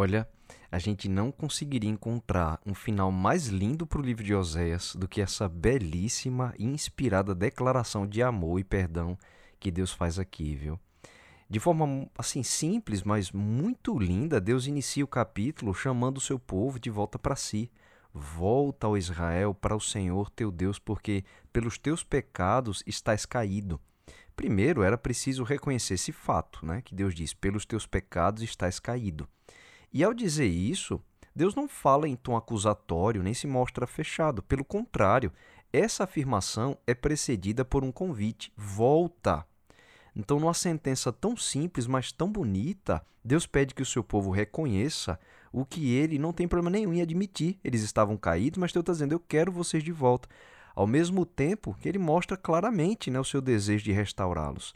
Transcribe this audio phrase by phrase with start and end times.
[0.00, 0.28] Olha,
[0.70, 5.08] a gente não conseguiria encontrar um final mais lindo para o livro de Oséias do
[5.08, 9.18] que essa belíssima e inspirada declaração de amor e perdão
[9.58, 10.78] que Deus faz aqui, viu?
[11.50, 16.78] De forma assim simples, mas muito linda, Deus inicia o capítulo chamando o seu povo
[16.78, 17.68] de volta para si.
[18.14, 23.80] Volta, ao Israel, para o Senhor teu Deus, porque pelos teus pecados estás caído.
[24.36, 26.82] Primeiro era preciso reconhecer esse fato, né?
[26.82, 29.28] Que Deus diz: pelos teus pecados estás caído.
[29.92, 31.00] E ao dizer isso,
[31.34, 34.42] Deus não fala em tom acusatório nem se mostra fechado.
[34.42, 35.32] Pelo contrário,
[35.72, 39.46] essa afirmação é precedida por um convite: volta.
[40.16, 45.18] Então, numa sentença tão simples, mas tão bonita, Deus pede que o seu povo reconheça
[45.52, 47.58] o que ele não tem problema nenhum em admitir.
[47.62, 50.28] Eles estavam caídos, mas Deus está dizendo: Eu quero vocês de volta.
[50.74, 54.74] Ao mesmo tempo que ele mostra claramente né, o seu desejo de restaurá-los.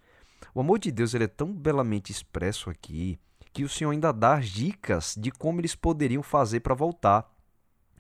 [0.55, 3.19] O amor de Deus ele é tão belamente expresso aqui
[3.53, 7.31] que o Senhor ainda dá dicas de como eles poderiam fazer para voltar.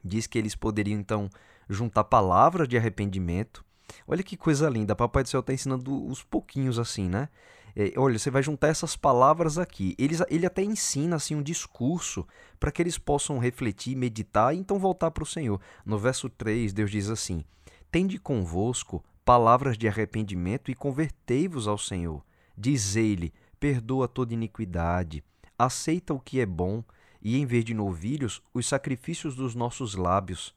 [0.02, 1.28] Diz que eles poderiam então
[1.68, 3.64] juntar palavras de arrependimento.
[4.06, 7.28] Olha que coisa linda, Papai do Céu está ensinando os pouquinhos assim, né?
[7.74, 9.94] É, olha, você vai juntar essas palavras aqui.
[9.98, 12.26] Eles, ele até ensina assim um discurso
[12.60, 15.60] para que eles possam refletir, meditar e então voltar para o Senhor.
[15.84, 17.44] No verso 3, Deus diz assim:
[17.90, 22.22] Tende convosco palavras de arrependimento e convertei-vos ao Senhor.
[22.56, 25.24] Dizei-lhe: Perdoa toda iniquidade,
[25.64, 26.82] aceita o que é bom
[27.20, 30.52] e, em vez de novilhos, os sacrifícios dos nossos lábios.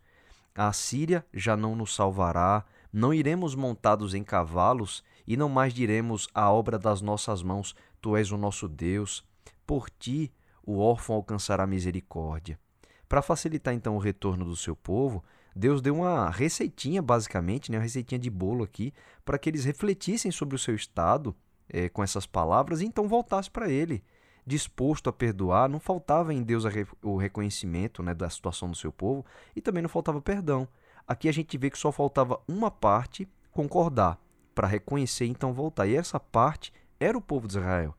[0.55, 6.27] A Síria já não nos salvará, não iremos montados em cavalos e não mais diremos
[6.33, 9.23] a obra das nossas mãos, tu és o nosso Deus.
[9.67, 10.33] Por ti
[10.63, 12.59] o órfão alcançará misericórdia.
[13.07, 15.23] Para facilitar então o retorno do seu povo,
[15.55, 18.91] Deus deu uma receitinha, basicamente, né, uma receitinha de bolo aqui,
[19.23, 21.35] para que eles refletissem sobre o seu estado
[21.69, 24.03] é, com essas palavras e então voltassem para Ele
[24.45, 26.63] disposto a perdoar, não faltava em Deus
[27.01, 30.67] o reconhecimento né, da situação do seu povo e também não faltava perdão.
[31.07, 34.19] Aqui a gente vê que só faltava uma parte concordar
[34.53, 35.87] para reconhecer e então voltar.
[35.87, 37.95] E essa parte era o povo de Israel.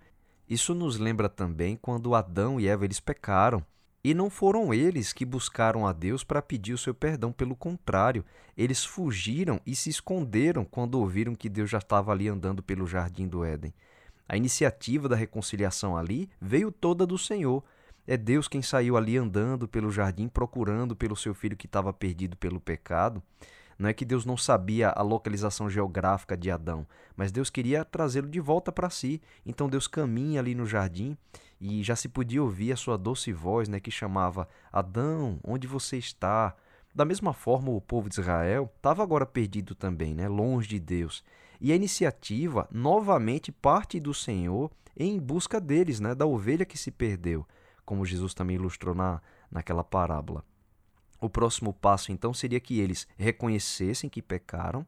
[0.48, 3.64] Isso nos lembra também quando Adão e Eva eles pecaram.
[4.02, 8.24] E não foram eles que buscaram a Deus para pedir o seu perdão, pelo contrário,
[8.56, 13.26] eles fugiram e se esconderam quando ouviram que Deus já estava ali andando pelo jardim
[13.26, 13.74] do Éden.
[14.28, 17.62] A iniciativa da reconciliação ali veio toda do Senhor.
[18.06, 22.36] É Deus quem saiu ali andando pelo jardim procurando pelo seu filho que estava perdido
[22.36, 23.22] pelo pecado.
[23.78, 28.28] Não é que Deus não sabia a localização geográfica de Adão, mas Deus queria trazê-lo
[28.28, 29.20] de volta para si.
[29.44, 31.16] Então Deus caminha ali no jardim
[31.60, 35.98] e já se podia ouvir a sua doce voz, né, que chamava: Adão, onde você
[35.98, 36.54] está?
[36.94, 41.22] Da mesma forma, o povo de Israel estava agora perdido também, né, longe de Deus.
[41.60, 46.90] E a iniciativa novamente parte do Senhor em busca deles, né, da ovelha que se
[46.90, 47.46] perdeu,
[47.84, 50.42] como Jesus também ilustrou na, naquela parábola.
[51.20, 54.86] O próximo passo então seria que eles reconhecessem que pecaram,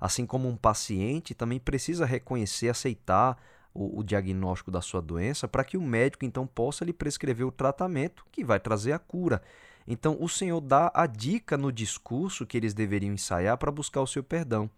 [0.00, 3.36] assim como um paciente também precisa reconhecer, aceitar
[3.74, 7.52] o, o diagnóstico da sua doença, para que o médico então possa lhe prescrever o
[7.52, 9.42] tratamento que vai trazer a cura.
[9.86, 14.06] Então o Senhor dá a dica no discurso que eles deveriam ensaiar para buscar o
[14.06, 14.70] seu perdão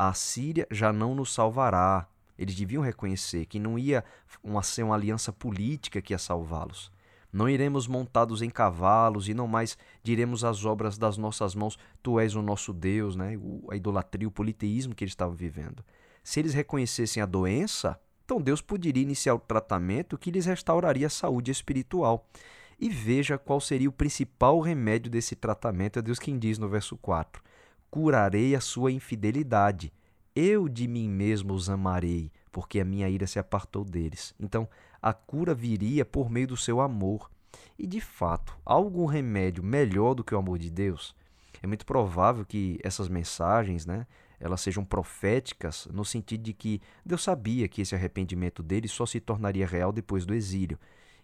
[0.00, 2.06] a Síria já não nos salvará.
[2.38, 4.04] Eles deviam reconhecer que não ia
[4.44, 6.92] uma, ser uma aliança política que ia salvá-los.
[7.32, 12.20] Não iremos montados em cavalos e não mais diremos as obras das nossas mãos, tu
[12.20, 13.36] és o nosso Deus, né?
[13.68, 15.84] a idolatria, o politeísmo que eles estavam vivendo.
[16.22, 21.10] Se eles reconhecessem a doença, então Deus poderia iniciar o tratamento que lhes restauraria a
[21.10, 22.24] saúde espiritual.
[22.78, 26.96] E veja qual seria o principal remédio desse tratamento, é Deus quem diz no verso
[26.96, 27.42] 4:
[27.90, 29.92] curarei a sua infidelidade.
[30.34, 34.34] Eu de mim mesmo os amarei, porque a minha ira se apartou deles.
[34.38, 34.68] Então,
[35.00, 37.30] a cura viria por meio do seu amor.
[37.78, 41.14] E de fato, há algum remédio melhor do que o amor de Deus?
[41.62, 44.06] É muito provável que essas mensagens, né,
[44.38, 49.20] elas sejam proféticas no sentido de que Deus sabia que esse arrependimento deles só se
[49.20, 50.78] tornaria real depois do exílio.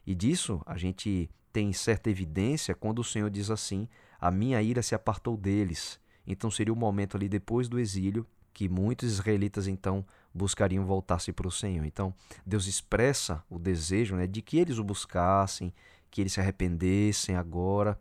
[0.07, 3.89] E disso a gente tem certa evidência quando o Senhor diz assim:
[4.21, 6.01] A minha ira se apartou deles.
[6.27, 11.49] Então seria o momento ali depois do exílio que muitos israelitas então buscariam voltar-se para
[11.49, 11.85] o Senhor.
[11.85, 12.15] Então
[12.47, 15.75] Deus expressa o desejo né, de que eles o buscassem,
[16.11, 17.99] que eles se arrependessem agora.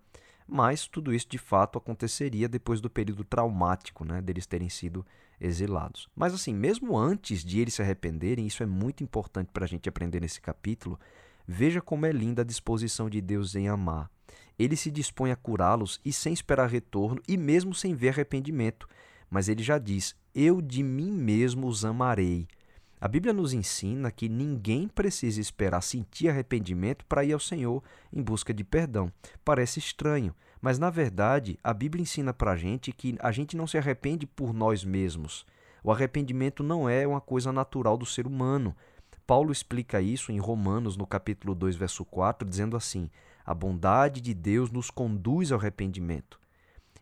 [0.48, 5.06] Mas tudo isso de fato aconteceria depois do período traumático né, deles terem sido
[5.42, 6.08] exilados.
[6.16, 9.90] Mas assim, mesmo antes de eles se arrependerem, isso é muito importante para a gente
[9.90, 11.00] aprender nesse capítulo.
[11.48, 14.13] Veja como é linda a disposição de Deus em amar
[14.58, 18.88] ele se dispõe a curá-los e sem esperar retorno e mesmo sem ver arrependimento.
[19.30, 22.48] Mas ele já diz: Eu de mim mesmo os amarei.
[23.02, 27.84] A Bíblia nos ensina que ninguém precisa esperar sentir arrependimento para ir ao Senhor
[28.14, 29.12] em busca de perdão.
[29.44, 33.68] Parece estranho, mas na verdade a Bíblia ensina para a gente que a gente não
[33.68, 35.46] se arrepende por nós mesmos.
[35.84, 38.74] O arrependimento não é uma coisa natural do ser humano.
[39.28, 43.10] Paulo explica isso em Romanos, no capítulo 2, verso 4, dizendo assim:
[43.46, 46.40] A bondade de Deus nos conduz ao arrependimento.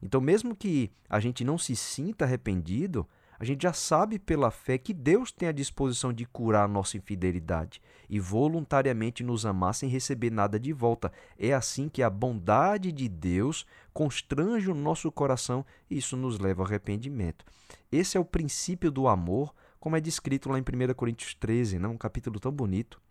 [0.02, 3.08] Então, mesmo que a gente não se sinta arrependido,
[3.42, 6.96] a gente já sabe pela fé que Deus tem a disposição de curar a nossa
[6.96, 11.12] infidelidade e voluntariamente nos amar sem receber nada de volta.
[11.40, 16.62] É assim que a bondade de Deus constrange o nosso coração e isso nos leva
[16.62, 17.44] ao arrependimento.
[17.92, 21.88] Esse é o princípio do amor, como é descrito lá em 1 Coríntios 13, né?
[21.88, 23.02] um capítulo tão bonito,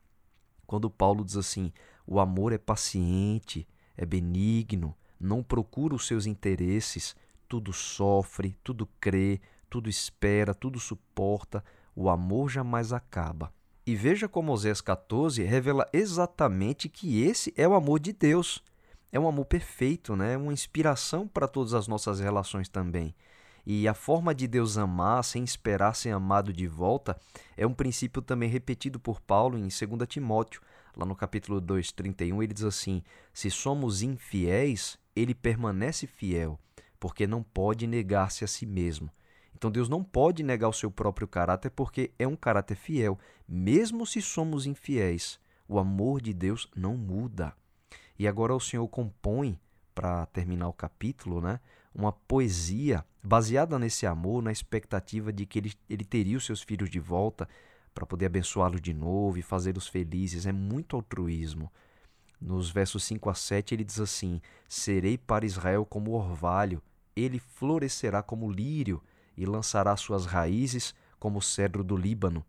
[0.64, 1.72] quando Paulo diz assim:
[2.10, 7.14] o amor é paciente, é benigno, não procura os seus interesses,
[7.48, 9.40] tudo sofre, tudo crê,
[9.70, 11.64] tudo espera, tudo suporta,
[11.94, 13.52] o amor jamais acaba.
[13.86, 18.60] E veja como Oséias 14 revela exatamente que esse é o amor de Deus.
[19.12, 20.34] É um amor perfeito, né?
[20.34, 23.14] É uma inspiração para todas as nossas relações também.
[23.64, 27.16] E a forma de Deus amar sem esperar ser amado de volta
[27.56, 30.60] é um princípio também repetido por Paulo em 2 Timóteo.
[30.96, 33.02] Lá no capítulo 2, 31, ele diz assim:
[33.32, 36.58] Se somos infiéis, ele permanece fiel,
[36.98, 39.10] porque não pode negar-se a si mesmo.
[39.54, 43.18] Então Deus não pode negar o seu próprio caráter porque é um caráter fiel.
[43.46, 45.38] Mesmo se somos infiéis,
[45.68, 47.52] o amor de Deus não muda.
[48.18, 49.58] E agora o Senhor compõe,
[49.94, 51.60] para terminar o capítulo, né,
[51.94, 56.88] uma poesia baseada nesse amor, na expectativa de que ele, ele teria os seus filhos
[56.88, 57.48] de volta
[57.94, 60.46] para poder abençoá-los de novo e fazê-los felizes.
[60.46, 61.70] É muito altruísmo.
[62.40, 66.82] Nos versos 5 a 7 ele diz assim: Serei para Israel como orvalho,
[67.14, 69.02] ele florescerá como lírio
[69.36, 72.44] e lançará suas raízes como o cedro do Líbano.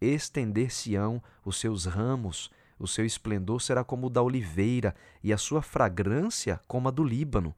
[0.00, 5.62] Estender-se-ão os seus ramos, o seu esplendor será como o da oliveira, e a sua
[5.62, 7.54] fragrância como a do Líbano.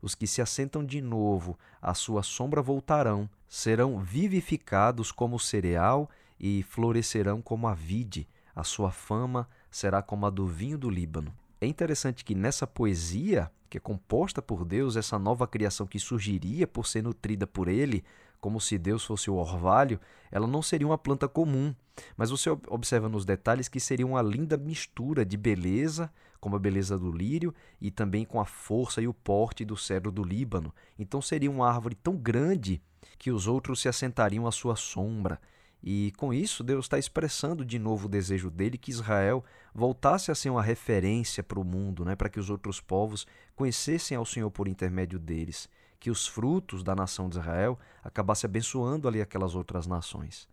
[0.00, 6.08] Os que se assentam de novo à sua sombra voltarão, serão vivificados como o cereal
[6.42, 8.28] e florescerão como a vide.
[8.54, 11.32] A sua fama será como a do vinho do Líbano.
[11.60, 16.66] É interessante que nessa poesia, que é composta por Deus, essa nova criação que surgiria
[16.66, 18.04] por ser nutrida por Ele,
[18.40, 21.72] como se Deus fosse o orvalho, ela não seria uma planta comum.
[22.16, 26.98] Mas você observa nos detalhes que seria uma linda mistura de beleza, como a beleza
[26.98, 30.74] do lírio, e também com a força e o porte do cedro do Líbano.
[30.98, 32.82] Então seria uma árvore tão grande
[33.16, 35.40] que os outros se assentariam à sua sombra.
[35.82, 39.44] E com isso, Deus está expressando de novo o desejo dele que Israel
[39.74, 42.14] voltasse a ser uma referência para o mundo, né?
[42.14, 43.26] para que os outros povos
[43.56, 45.68] conhecessem ao Senhor por intermédio deles
[46.02, 50.48] que os frutos da nação de Israel acabassem abençoando ali aquelas outras nações.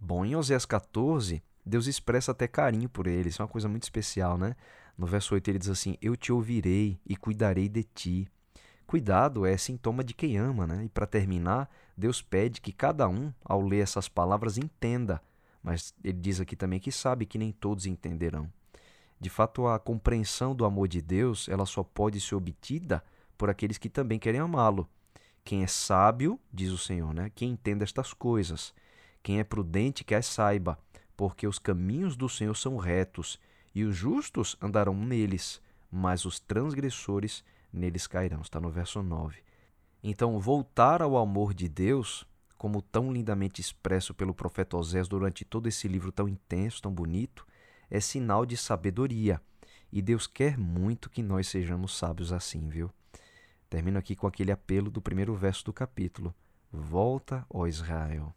[0.00, 4.38] Bom, em Oséias 14, Deus expressa até carinho por eles, é uma coisa muito especial,
[4.38, 4.56] né?
[4.96, 8.26] No verso 8 ele diz assim: Eu te ouvirei e cuidarei de ti.
[8.86, 10.84] Cuidado é sintoma de quem ama, né?
[10.84, 15.20] E para terminar, Deus pede que cada um, ao ler essas palavras, entenda,
[15.62, 18.48] mas ele diz aqui também que sabe que nem todos entenderão.
[19.18, 23.02] De fato, a compreensão do amor de Deus, ela só pode ser obtida
[23.36, 24.88] por aqueles que também querem amá-lo.
[25.42, 27.30] Quem é sábio, diz o Senhor, né?
[27.34, 28.72] quem entenda estas coisas.
[29.22, 30.78] Quem é prudente, que as saiba,
[31.16, 33.40] porque os caminhos do Senhor são retos,
[33.74, 35.60] e os justos andarão neles,
[35.90, 37.42] mas os transgressores
[37.72, 38.40] neles cairão.
[38.40, 39.42] Está no verso 9.
[40.02, 42.26] Então, voltar ao amor de Deus,
[42.56, 47.46] como tão lindamente expresso pelo profeta Osés durante todo esse livro tão intenso, tão bonito,
[47.90, 49.40] é sinal de sabedoria.
[49.92, 52.90] E Deus quer muito que nós sejamos sábios assim, viu?
[53.68, 56.34] Termino aqui com aquele apelo do primeiro verso do capítulo:
[56.70, 58.34] Volta, ó Israel.